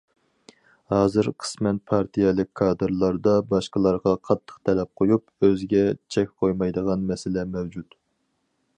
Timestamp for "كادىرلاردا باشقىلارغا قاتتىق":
2.61-4.57